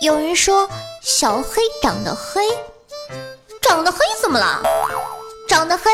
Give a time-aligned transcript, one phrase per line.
[0.00, 0.66] 有人说
[1.02, 2.40] 小黑长得黑，
[3.60, 4.62] 长得黑怎么了？
[5.46, 5.90] 长得黑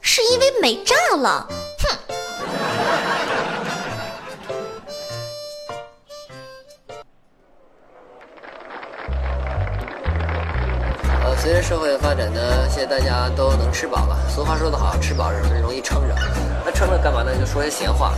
[0.00, 1.46] 是因为美炸了。
[1.78, 1.90] 哼。
[11.22, 14.16] 呃，随着社会的发展呢，现在大家都能吃饱了。
[14.34, 16.14] 俗话说得好，吃饱人容易撑着。
[16.64, 17.36] 那撑着干嘛呢？
[17.38, 18.14] 就说些闲话。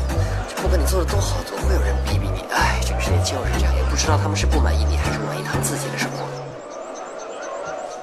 [0.63, 2.45] 不管你做的多好，总会有人逼逼你。
[2.53, 2.72] 哎，
[3.19, 6.27] 就是这样，也不知道他们是不满意你，还是满意他们自己的生活。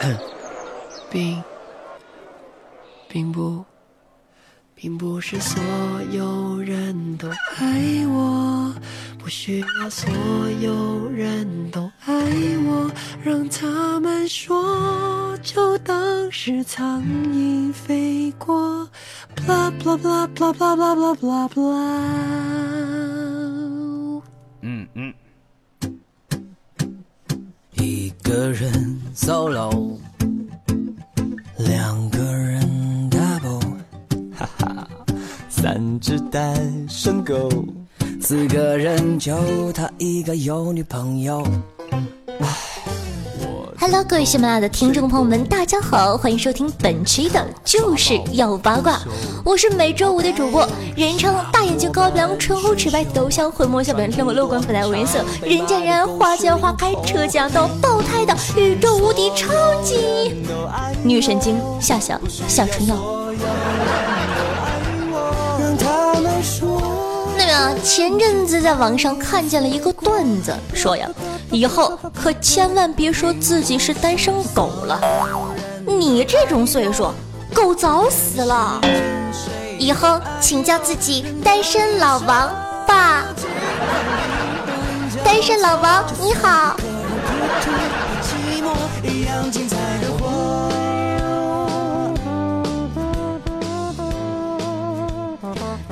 [1.11, 1.43] 并
[3.07, 3.65] 并不，
[4.75, 5.61] 并不是所
[6.11, 7.27] 有人都
[7.57, 8.73] 爱我，
[9.17, 10.09] 不需要所
[10.61, 12.13] 有人都爱
[12.67, 12.89] 我，
[13.23, 18.87] 让他们说，就当是苍蝇飞过。
[19.35, 23.08] blah blah blah blah blah blah blah blah blah。
[28.29, 29.97] 个人 solo，
[31.57, 32.61] 两个人
[33.09, 33.59] double，
[34.37, 34.87] 哈哈，
[35.49, 37.49] 三只单身狗，
[38.21, 41.43] 四个人就他一个有女朋友。
[43.91, 48.99] Hello，各位喜马拉雅的听众朋友们，大家好，欢迎收听本期的就是要八卦。
[49.43, 50.63] 我是每周五的主播，
[50.95, 59.47] 人称大眼睛高鼻梁唇红齿白都像会摸小脸天我乐观粉黛无颜色人见人爱花见花开车见到爆胎的宇宙无敌超
[59.81, 60.45] 级
[61.03, 62.95] 女神经夏夏夏春药。
[67.35, 71.09] 那个前阵子在网上看见了一个段子，说呀。
[71.51, 74.99] 以后可千万别说自己是单身狗了，
[75.85, 77.11] 你这种岁数，
[77.53, 78.79] 狗早死了。
[79.79, 82.49] 以后请叫自己单身老王
[82.85, 83.25] 吧。
[85.23, 86.75] 单身老王你好。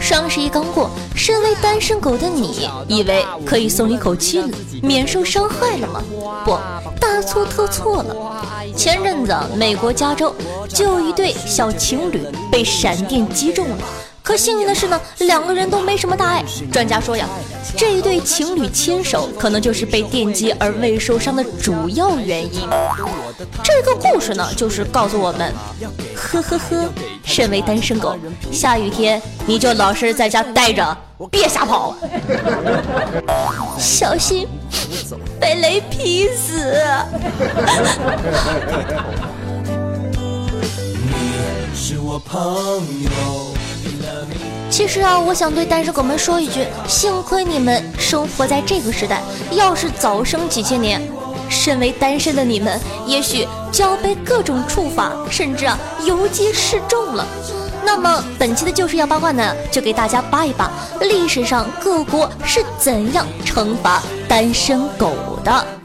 [0.08, 4.48] 双十一刚过，身为单身狗的你，以为可以松一口气了，
[4.82, 6.02] 免受伤害了吗？
[6.46, 6.58] 不，
[6.98, 8.16] 大错特错了。
[8.74, 10.34] 前阵子，美国加州
[10.70, 13.78] 就有一对小情侣被闪电击中了。
[14.28, 16.44] 可幸运的是呢，两个人都没什么大碍。
[16.70, 17.26] 专家说呀，
[17.78, 22.68] 这一对情侣牵手可能就是被电击而未受伤的主要原因。
[23.64, 25.54] 这个故事呢，就是告诉我们，
[26.14, 26.90] 呵呵呵，
[27.24, 28.18] 身为单身狗，
[28.52, 30.98] 下雨天你就老实在家待着，
[31.32, 31.96] 别瞎跑，
[33.80, 34.46] 小心
[35.40, 36.76] 被雷劈死。
[41.06, 42.42] 你是我朋
[43.06, 43.58] 友。
[44.70, 51.02] 其实啊，我想对单身狗们说一句：幸亏你们生活在这个时代，要是早生几千年，
[51.50, 57.26] 身为单身的你们，也许就要被各种处罚，甚至啊游街示众了。
[57.86, 65.77] 那么本期的就是要八卦呢，就给大家扒一扒历史上各国是怎样惩罚单身狗的。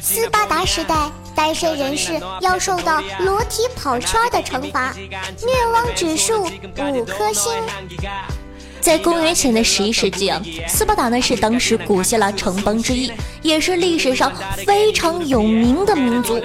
[0.00, 7.52] 斯巴达时代，单身人士要受到裸体跑圈的惩罚，虐汪指数五颗星。
[8.80, 13.10] 在公元前的十一世纪啊，斯巴达呢是当时古希腊城邦之一，
[13.42, 14.30] 也是历史上
[14.66, 16.40] 非常有名的民族。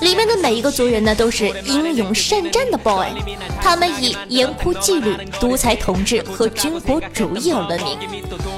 [0.00, 3.08] 里面的每一个族人呢都是英勇善战的 boy，
[3.62, 7.98] 他们以严酷纪律、独裁统治和军国主义而闻名。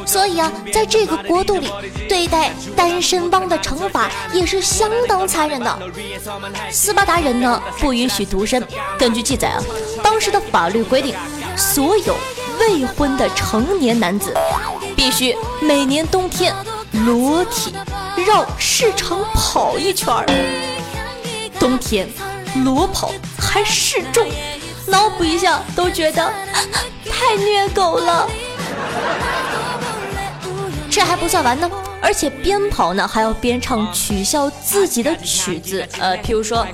[0.06, 1.68] 所以啊，在这个国度里，
[2.08, 5.78] 对待单身汪的惩罚也是相当残忍的。
[6.70, 8.62] 斯巴达人呢不允许独身，
[8.98, 9.62] 根据记载啊，
[10.02, 11.14] 当时的法律规定，
[11.56, 12.14] 所有。
[12.60, 14.32] 未婚的成年男子
[14.94, 16.54] 必须每年冬天
[17.06, 17.74] 裸体
[18.24, 20.61] 绕市场跑一圈儿。
[21.62, 22.08] 冬天
[22.64, 24.26] 裸跑还示众，
[24.88, 26.32] 脑补一下都觉得
[27.08, 28.28] 太虐狗了。
[30.90, 31.70] 这还不算完呢，
[32.02, 36.66] 而且边跑呢还要边唱取笑自己的曲子，呃，譬如说，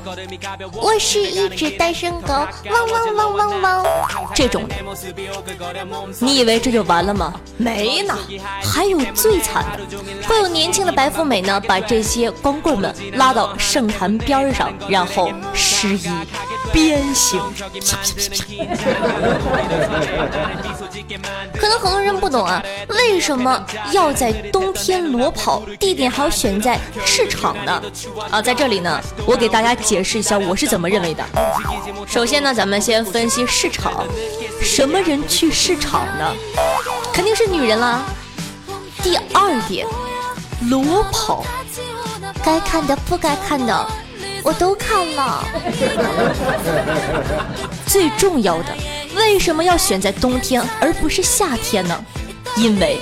[0.72, 3.86] 我是一只单身狗，汪汪汪汪汪，
[4.34, 4.74] 这种的。
[6.20, 7.34] 你以为这就完了吗？
[7.58, 8.16] 没呢，
[8.62, 16.08] 还有最惨的，会有年轻的白富美呢，把这些光棍们拉到圣坛边上，然后失忆
[16.72, 17.40] 鞭刑。
[21.58, 25.62] 可能很多人不懂啊，为什么要在冬天裸跑？
[25.78, 27.82] 地点还要选在市场呢？
[28.30, 31.24] 啊，在这里呢，我给大家解释一下我是怎么认为的。
[32.06, 34.04] 首先呢，咱们先分析市场，
[34.62, 36.34] 什么人去市场呢？
[37.12, 38.02] 肯定是女人啦。
[39.02, 39.86] 第二点，
[40.68, 41.44] 裸跑，
[42.44, 43.86] 该看的不该看的
[44.48, 45.44] 我都看了。
[47.86, 48.74] 最重要的，
[49.14, 52.04] 为什么要选在冬天而不是夏天呢？
[52.56, 52.98] 因为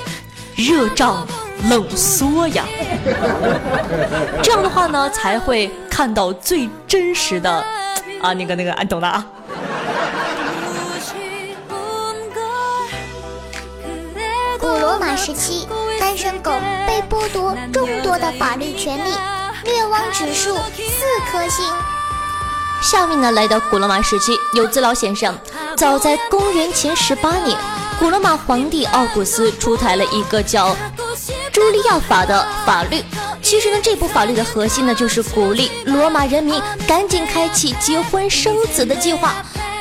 [0.57, 1.25] 热胀
[1.69, 2.65] 冷缩呀。
[4.43, 7.49] 这样的话呢，才会看到最真实的
[8.21, 9.25] 啊，那个那个，俺懂的啊。
[14.59, 15.65] 古罗马时期，
[15.97, 16.51] 单身狗
[16.85, 19.13] 被剥夺众多的法律权利，
[19.63, 21.65] 灭亡指数四颗星。
[22.81, 25.27] 下面呢，来到古罗马时期，有资料显示，
[25.75, 27.57] 早在公元前十八年，
[27.99, 30.69] 古罗马皇帝奥古斯出台了一个叫
[31.51, 33.03] 《朱利亚法》的法律。
[33.41, 39.35] 其实呢，这部法律的核心呢，就是鼓励罗马人民赶紧开启结婚生子的计划。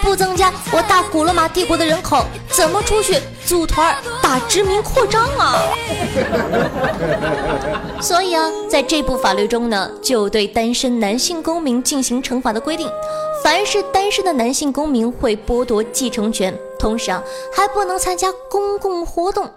[0.06, 3.93] 不增加我大古罗马帝国的人口，怎么出去组团
[4.23, 5.58] 打殖民扩张啊？
[8.00, 12.88] 所以啊，在这部法律中呢，就对单身男性公民进行惩罚的规定。
[13.43, 17.20] 凡是单身的男性公民会剥夺继承权，同时啊，
[17.53, 19.50] 还不能参加公共活动。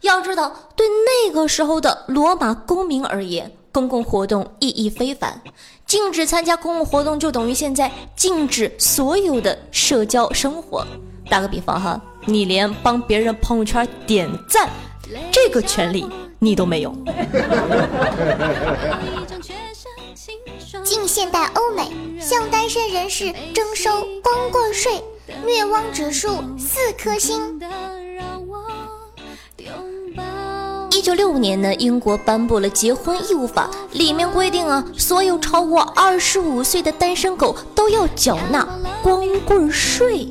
[0.00, 5.42] 要知道，对那个时候的罗马公民而言，公共活动意义非凡。
[5.90, 10.86] 禁止参加公共活动，就等于现在禁止所有的社交生活。
[11.28, 14.70] 打个比方哈，你连帮别人朋友圈点赞
[15.32, 16.08] 这个权利
[16.38, 16.94] 你都没有。
[20.84, 21.90] 近现代欧美
[22.20, 23.90] 向单身人士征收
[24.22, 25.02] 光棍税，
[25.44, 27.60] 虐汪指数四颗星。
[31.00, 38.68] 一九六五年呢，英国颁布了结婚义务法，里面规定啊，所有超过二十五岁的单身狗都要缴纳
[39.02, 40.28] 光棍税。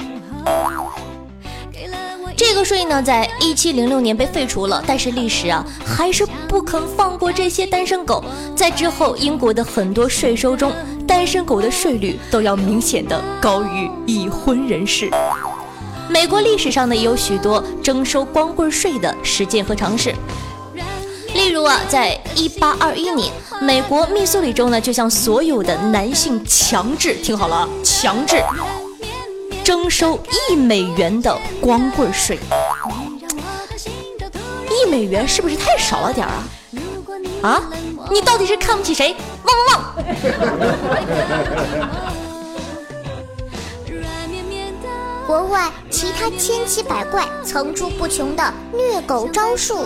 [2.37, 8.23] 这个税呢，在一七零六年被废除了，但是历史啊，还是不肯放过这些单身狗。
[8.55, 10.71] 在之后，英国的很多税收中，
[11.07, 15.09] 单身狗的税率都要明显的高于已婚人士。
[16.07, 20.13] 美国历史上呢，也有许多征收光棍税的实践和尝试。
[21.33, 23.31] 例如啊，在一八二一年，
[23.61, 28.43] 美国密苏里州呢，就向所有的男性强制听好了啊，强制
[29.63, 32.39] 征收一美元的光棍税。
[34.69, 36.43] 一美元是不是太少了点啊？
[37.41, 37.63] 啊，
[38.09, 39.15] 你到底是看不起谁？
[39.43, 39.93] 汪汪汪！
[45.27, 49.85] 国外其他千奇百怪、层出不穷的虐狗招数。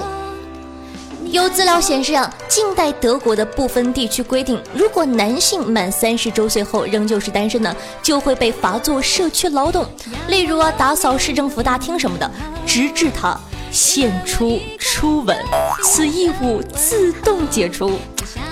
[1.33, 9.83] 有资料显示啊，近代德国的部分地区规定，如果男性满三十周岁后仍旧是单身呢，就会被罚做社区劳动，
[10.27, 12.31] 例如啊打扫市政府大厅什么的，
[12.68, 13.35] 直至他
[13.71, 15.35] 献出初吻，
[15.81, 17.97] 此义务自动解除。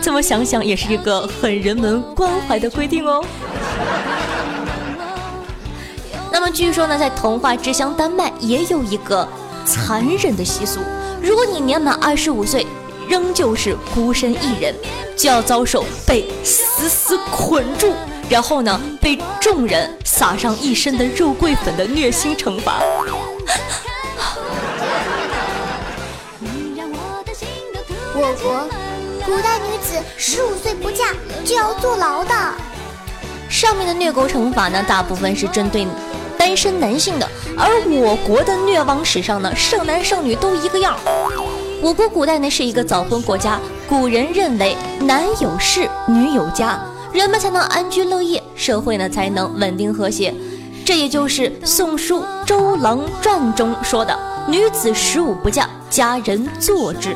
[0.02, 3.24] 这么想想也是一个很人文关怀的规定哦。
[6.32, 9.28] 那么据说呢，在童话之乡丹麦也有一个
[9.68, 10.80] 残忍的习俗。
[11.22, 12.66] 如果你年满二十五岁，
[13.08, 14.74] 仍旧是孤身一人，
[15.16, 17.94] 就要遭受被死死捆住，
[18.28, 22.80] 然后呢，被众人撒上一身的肉桂粉的虐心惩罚。
[28.14, 28.68] 我国
[29.26, 31.14] 古代女子十五岁不嫁
[31.46, 32.34] 就要坐牢的。
[33.48, 35.86] 上面的虐狗惩罚呢，大部分是针对。
[36.42, 40.98] 单身男性的，而我国的虐亡史上呢，剩男剩女都一个样。
[41.84, 46.84] 我国古代呢是一个早婚国家，古人认为男有事，女有家，
[47.14, 50.34] 人们才能安居乐业，社会呢才能稳定和谐。
[50.84, 54.18] 这也就是《宋书·周郎传》中说的
[54.50, 57.16] “女子十五不嫁，家人坐之”。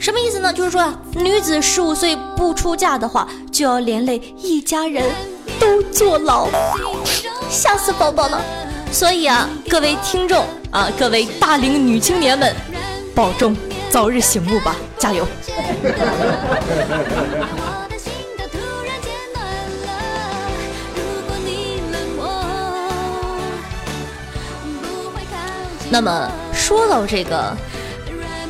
[0.00, 0.52] 什么意思呢？
[0.52, 5.04] 就是说啊，女子十五岁不出嫁的话，就要连累一家人
[5.60, 6.48] 都坐牢。
[7.56, 8.38] 吓死宝宝了，
[8.92, 12.54] 所以啊，各位听众啊，各位大龄女青年们，
[13.14, 13.56] 保重。
[13.88, 15.26] 早日醒悟吧，加油！
[25.88, 27.56] 那么说到这个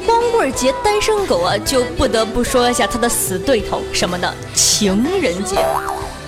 [0.05, 4.35] 光棍节单身狗啊，就不得不说一下他的死对头什么呢？
[4.53, 5.65] 情人节。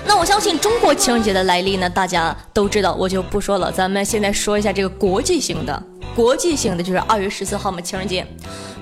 [0.09, 3.71] 那我相信中国情人节的来历呢，大家都知道，我就不说了。
[3.71, 5.83] 咱们现在说一下这个国际性的，
[6.17, 8.27] 国际性的就是二月十四号嘛，情人节。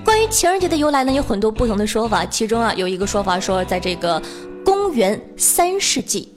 [0.05, 4.21] 关于情人节的由来呢，有很多不同的说法，其中啊有一个说法说，在这个
[4.63, 6.33] 公元三世纪，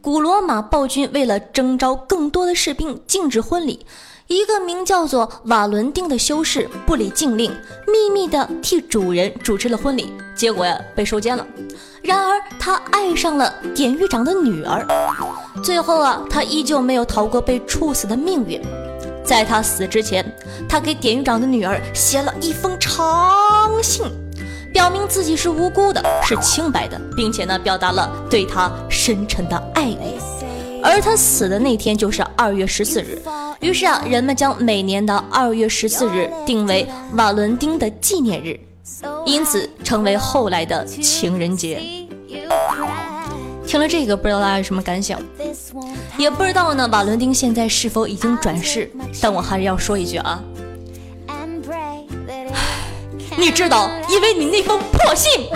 [0.00, 3.84] 古罗马暴君为了征召更多的士兵，禁止婚礼。
[4.32, 7.52] 一个名叫做瓦伦丁的修士不理禁令，
[7.86, 11.46] 秘密的替主人主持了婚礼，结果呀被收监了。
[12.02, 14.86] 然而他爱上了典狱长的女儿，
[15.62, 18.58] 最后啊他依旧没有逃过被处死的命运。
[19.22, 20.24] 在他死之前，
[20.66, 24.04] 他给典狱长的女儿写了一封长信，
[24.72, 30.18] 表明自己是无辜的，是清白的，并且呢表达了对他深沉的爱意。
[30.82, 33.20] 而他死的那天就是二月十四日，
[33.60, 38.58] 于是啊，人们将每年的二月十四日定为瓦伦丁的纪念日，
[39.24, 41.80] 因此成为后来的情人节。
[43.66, 45.18] 听了这个，不知道大家有什么感想？
[46.18, 48.90] 也不知道呢，瓦伦丁现在是否已经转世？
[49.20, 50.42] 但我还是要说一句啊。
[53.42, 55.48] 你知道，因为你那封破信，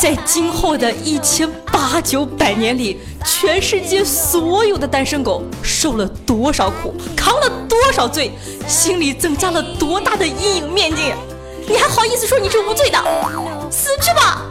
[0.00, 8.30] 在今后的一千八九百年里，全世界所有的单身狗受了多少苦，扛了多少罪，
[8.68, 11.12] 心里增加了多大的阴影面积？
[11.66, 12.98] 你还好意思说你是无罪的？
[13.68, 14.42] 死去吧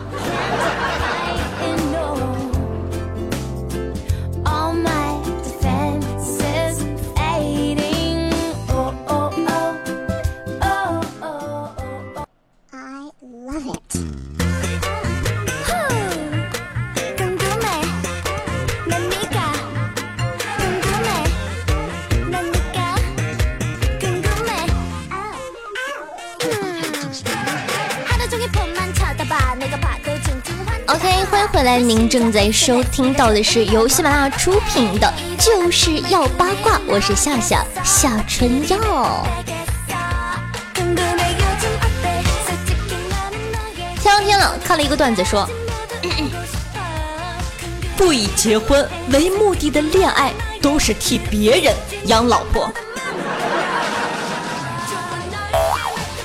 [31.79, 35.13] 您正在收听到的是由喜马拉雅出品的
[35.43, 39.25] 《就是要八卦》，我是夏夏夏春耀。
[44.01, 45.47] 前两天了，看了一个段子说，
[47.97, 51.73] 不以结婚为目的的恋爱都是替别人
[52.05, 52.71] 养老婆。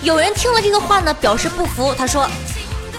[0.03, 2.29] 有人听了这个话呢，表示不服，他说：“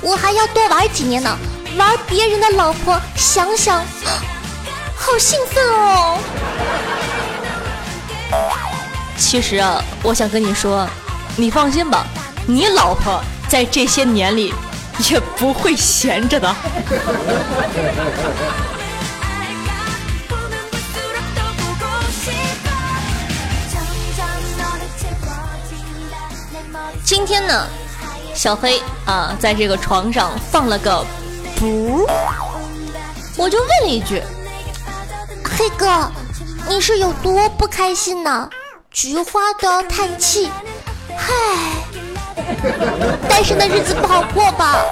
[0.01, 1.37] 我还要多玩几年呢。”
[1.77, 3.81] 玩别人的老婆，想想，
[4.95, 6.19] 好兴奋哦！
[9.17, 10.87] 其实啊，我想跟你说，
[11.37, 12.05] 你放心吧，
[12.45, 14.53] 你老婆在这些年里
[15.09, 16.53] 也不会闲着的。
[27.03, 27.67] 今天呢，
[28.33, 31.05] 小黑啊，在这个床上放了个。
[31.61, 32.07] 不，
[33.37, 34.19] 我就问了一句
[35.45, 36.11] ：“黑哥，
[36.67, 38.49] 你是有多不开心呢？”
[38.89, 40.49] 菊花都要叹气，
[41.15, 41.83] 唉，
[43.29, 44.83] 单身的日子不好过吧？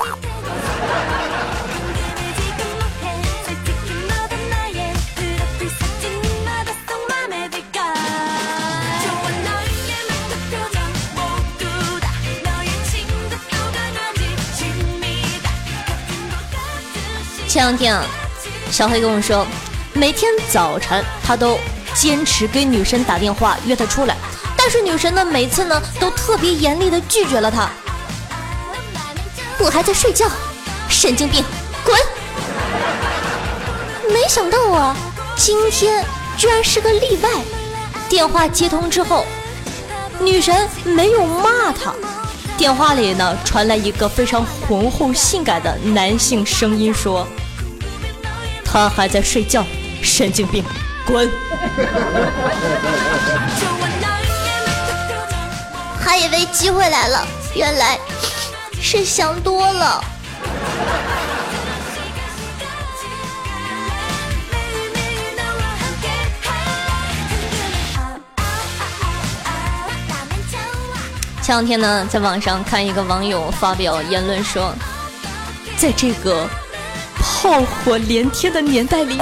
[17.49, 18.05] 前两天啊，
[18.69, 19.43] 小黑跟我说，
[19.91, 21.57] 每天早晨他都
[21.95, 24.15] 坚持给女神打电话约她出来，
[24.55, 27.67] 但是女神呢，每次呢都特别严厉的拒绝了他。
[29.57, 30.29] 我还在睡觉，
[30.89, 31.43] 神经病，
[31.83, 31.99] 滚！
[34.13, 34.95] 没想到啊，
[35.35, 36.05] 今天
[36.37, 37.29] 居然是个例外。
[38.07, 39.25] 电话接通之后，
[40.19, 41.95] 女神没有骂他，
[42.59, 47.27] 电话里呢传来一个非常浑厚性感的男性声音说。
[48.79, 49.65] 他还在睡觉，
[50.01, 50.63] 神经病，
[51.05, 51.29] 滚！
[55.99, 57.99] 还以为机会来了，原来
[58.81, 60.01] 是想多了。
[71.41, 74.73] 前两天呢，在网上看一个网友发表言论说，
[75.75, 76.47] 在这个。
[77.41, 79.17] 炮火连天的年代里，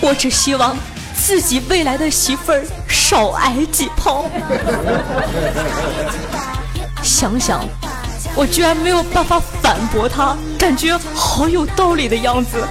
[0.00, 0.74] 我只希望
[1.14, 4.24] 自己未来的媳妇儿少挨几炮。
[7.04, 7.62] 想想，
[8.34, 12.66] 我居然没有办法反驳他，感觉好有道理的样子。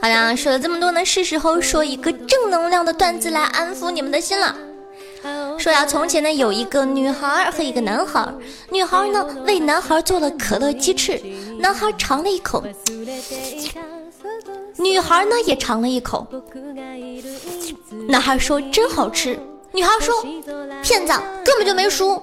[0.00, 4.54] 好啦，说了这么多呢，是时候说一个正能量的段子来安抚你们的心了。
[5.58, 8.28] 说呀，从前呢有一个女孩和一个男孩，
[8.70, 11.18] 女孩呢为男孩做了可乐鸡翅，
[11.58, 12.62] 男孩尝了一口，
[14.76, 16.26] 女孩呢也尝了一口，
[18.06, 19.38] 男孩说真好吃，
[19.72, 20.14] 女孩说
[20.82, 22.20] 骗子根本就没输。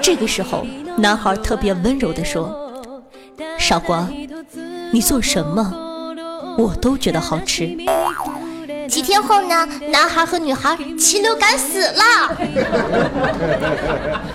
[0.00, 0.64] 这个时候，
[0.96, 2.65] 男孩特别温柔的说。
[3.58, 4.08] 傻瓜，
[4.92, 5.72] 你做什么
[6.58, 7.76] 我都觉得好吃。
[8.88, 12.36] 几天后呢，男孩和女孩禽流感死了。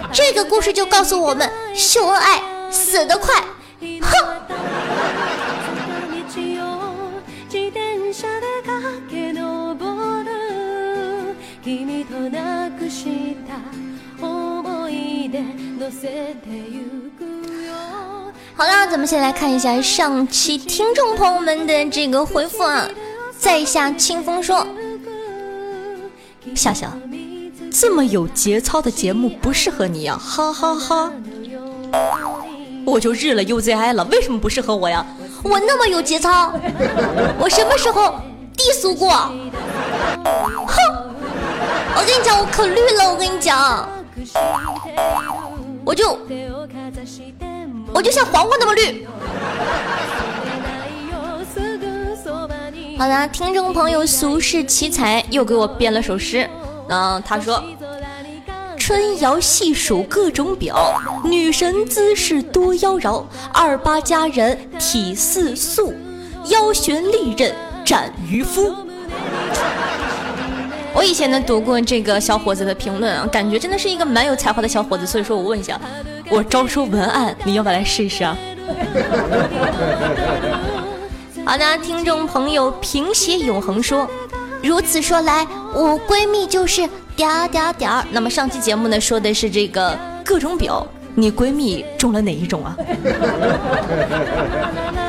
[0.12, 3.34] 这个故事就告诉我们，秀恩爱死得快。
[4.02, 4.12] 哼。
[18.62, 22.88] 好啦，咱们先来看一下上期听众朋友们的这个回复啊。
[23.36, 24.68] 在下清风说
[26.56, 26.96] ：“夏夏，
[27.72, 31.12] 这么有节操的节目不适合你呀，哈哈哈！
[32.86, 35.04] 我就日了 UZI 了，为什么不适合我呀？
[35.44, 36.54] 我那么有节操，
[37.40, 38.14] 我什么时候
[38.56, 39.10] 低俗过？
[39.10, 39.34] 哼！
[41.96, 43.90] 我跟你讲，我可绿了，我跟你讲，
[45.84, 46.16] 我就。”
[47.94, 49.08] 我就像黄瓜那么绿。
[52.98, 56.48] 好的，听众朋友俗世奇才又给我编了首诗。
[56.88, 57.64] 嗯，他说
[58.78, 63.24] ：“春瑶细数各种表，女神姿势多妖娆。
[63.54, 65.94] 二八佳人体似素，
[66.46, 68.72] 腰悬利刃斩渔夫。
[70.94, 75.80] ”我以前呢读过这个小伙子的评论啊，感觉真的是一个蛮有才华的小伙子，所以说我问一下。
[76.32, 78.38] 我招收文案，你要不要来试一试啊？
[81.46, 84.10] 好的，听众朋友平写永恒说，
[84.64, 88.06] 如此说来，我闺蜜就是点儿点儿点儿。
[88.12, 92.78] 那么上期节目呢，说的是这个各种表，你闺蜜中了哪一种啊？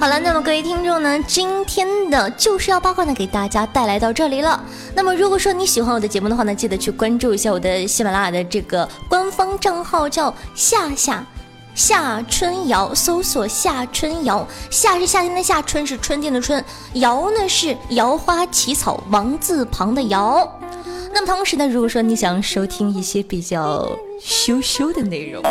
[0.00, 4.58] 好了，那么各位听众呢，今天的就是要八卦呢，给大家带来到这里了。
[4.94, 11.22] 那么如果说你喜欢我的节目的话呢，记得去关注一下我的喜马拉雅的这个官方账号，叫夏夏
[11.74, 20.50] 夏春瑶，搜索夏春瑶，夏是夏天的夏，春是春天的春，瑶呢是瑶花起草王字旁的瑶。
[21.12, 25.42] 那么同时呢，如果说你想收听一些比较羞羞的内容，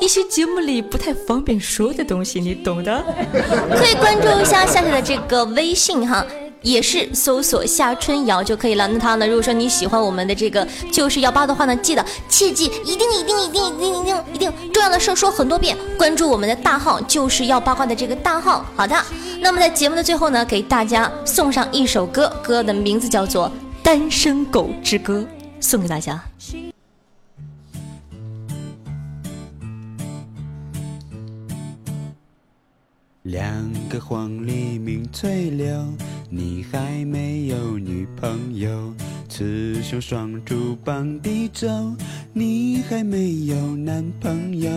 [0.00, 3.02] 一些节目里不太方便说的东西，你懂的，
[3.76, 6.26] 可以关注一下夏夏的这个微信哈，
[6.62, 8.88] 也是搜索夏春瑶就可以了。
[8.88, 18.66] 那他呢，如果说你喜欢我们的这个就是幺八的话呢，记得切记一定一定一定一定一定一定重要的事说很多遍，关注我们的大号就是要八卦的这个大号。
[18.74, 18.96] 好的，
[19.40, 23.50] 那么在节目的最后呢，给大家送上一首歌，歌的名字叫做。
[23.84, 25.28] 单身狗之歌
[25.60, 26.24] 送给大家。
[33.24, 35.92] 两个黄鹂鸣翠柳，
[36.30, 38.70] 你还没有女朋友；
[39.28, 41.68] 雌雄双竹傍地走，
[42.32, 44.70] 你还没有男朋友。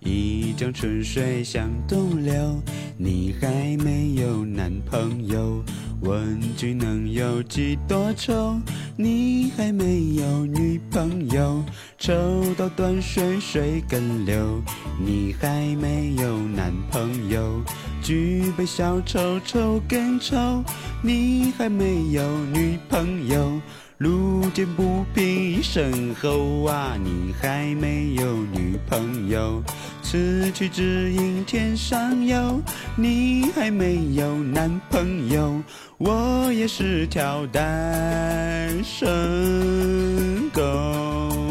[0.00, 2.60] 一江春水向东流，
[2.98, 5.64] 你还没有男朋友。
[6.02, 8.60] 问君能有几多愁？
[8.96, 11.62] 你还没有女朋友。
[11.96, 12.12] 抽
[12.56, 14.60] 到断水水更流，
[15.00, 17.62] 你还没有男朋友。
[18.02, 20.64] 举杯消愁愁更愁，
[21.02, 23.60] 你还没有女朋友。
[24.02, 29.62] 路见不平一声吼啊，你还没有女朋友。
[30.02, 32.60] 此去只应天上有，
[32.96, 35.62] 你还没有男朋友。
[35.98, 41.41] 我也是条单身狗。